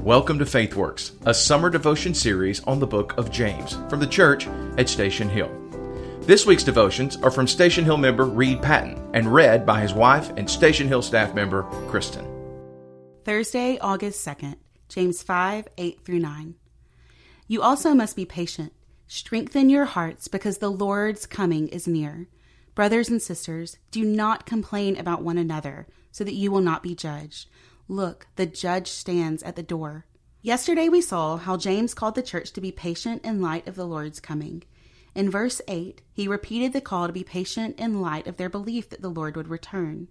[0.00, 4.48] Welcome to FaithWorks, a summer devotion series on the book of James from the church
[4.76, 5.50] at Station Hill.
[6.22, 10.30] This week's devotions are from Station Hill member Reed Patton and read by his wife
[10.36, 12.26] and Station Hill staff member Kristen.
[13.24, 14.56] Thursday, August 2nd,
[14.88, 16.54] James 5 8 through 9.
[17.46, 18.72] You also must be patient.
[19.06, 22.28] Strengthen your hearts because the Lord's coming is near.
[22.74, 26.94] Brothers and sisters, do not complain about one another so that you will not be
[26.94, 27.48] judged.
[27.88, 30.06] Look, the judge stands at the door.
[30.40, 33.86] Yesterday we saw how James called the church to be patient in light of the
[33.86, 34.64] Lord's coming.
[35.14, 38.88] In verse 8, he repeated the call to be patient in light of their belief
[38.90, 40.08] that the Lord would return.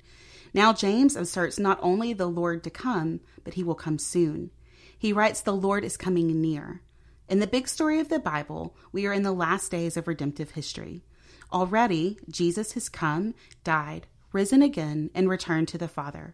[0.53, 4.51] Now James asserts not only the Lord to come, but he will come soon.
[4.97, 6.81] He writes, The Lord is coming near.
[7.27, 10.51] In the big story of the Bible, we are in the last days of redemptive
[10.51, 11.03] history.
[11.51, 13.33] Already, Jesus has come,
[13.63, 16.33] died, risen again, and returned to the Father.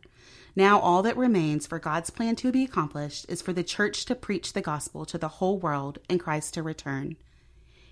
[0.56, 4.16] Now, all that remains for God's plan to be accomplished is for the church to
[4.16, 7.16] preach the gospel to the whole world and Christ to return.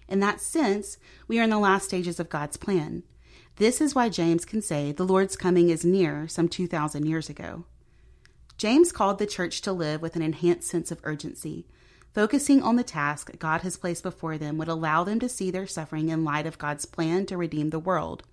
[0.08, 3.04] In that sense, we are in the last stages of God's plan.
[3.58, 7.66] This is why James can say the Lord's coming is near some 2,000 years ago.
[8.58, 11.66] James called the church to live with an enhanced sense of urgency.
[12.14, 15.68] Focusing on the task God has placed before them would allow them to see their
[15.68, 18.24] suffering in light of God's plan to redeem the world.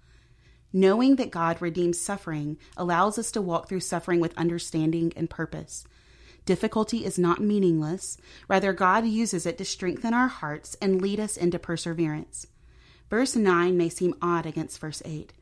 [0.72, 5.84] Knowing that God redeems suffering allows us to walk through suffering with understanding and purpose.
[6.44, 8.16] Difficulty is not meaningless,
[8.48, 12.46] rather, God uses it to strengthen our hearts and lead us into perseverance.
[13.10, 15.32] Verse 9 may seem odd against verse 8.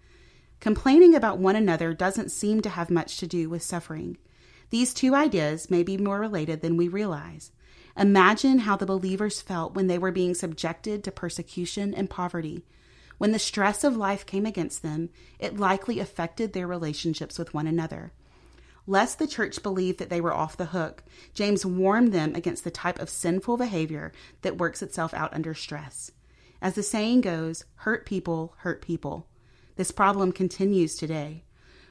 [0.59, 4.19] Complaining about one another doesn't seem to have much to do with suffering.
[4.69, 7.51] These two ideas may be more related than we realize.
[7.97, 12.65] Imagine how the believers felt when they were being subjected to persecution and poverty.
[13.21, 17.67] When the stress of life came against them, it likely affected their relationships with one
[17.67, 18.15] another.
[18.87, 21.05] Lest the church believe that they were off the hook,
[21.35, 26.11] James warned them against the type of sinful behavior that works itself out under stress.
[26.63, 29.27] As the saying goes, hurt people hurt people.
[29.77, 31.45] This problem continues today.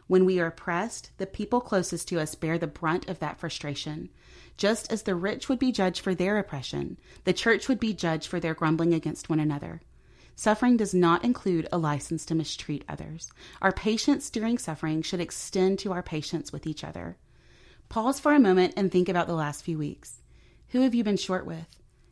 [0.07, 4.09] When we are oppressed, the people closest to us bear the brunt of that frustration.
[4.57, 8.27] Just as the rich would be judged for their oppression, the church would be judged
[8.27, 9.83] for their grumbling against one another.
[10.35, 13.31] Suffering does not include a license to mistreat others.
[13.61, 17.17] Our patience during suffering should extend to our patience with each other.
[17.89, 20.21] Pause for a moment and think about the last few weeks.
[20.69, 21.67] Who have you been short with?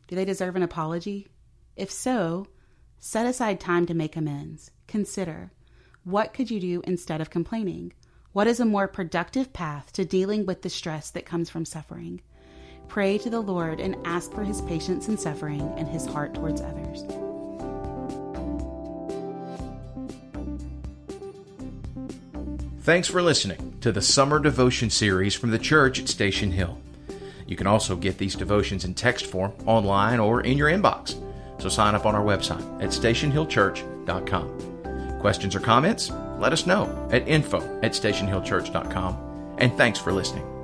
[0.08, 1.28] Do they deserve an apology?
[1.76, 2.48] If so,
[2.98, 4.70] set aside time to make amends.
[4.86, 5.52] Consider
[6.04, 7.92] what could you do instead of complaining?
[8.32, 12.22] What is a more productive path to dealing with the stress that comes from suffering?
[12.88, 16.62] Pray to the Lord and ask for his patience in suffering and his heart towards
[16.62, 17.04] others.
[22.88, 26.78] Thanks for listening to the Summer Devotion Series from the church at Station Hill.
[27.46, 31.22] You can also get these devotions in text form, online, or in your inbox.
[31.60, 35.20] So sign up on our website at stationhillchurch.com.
[35.20, 36.10] Questions or comments?
[36.38, 39.56] Let us know at info at stationhillchurch.com.
[39.58, 40.57] And thanks for listening.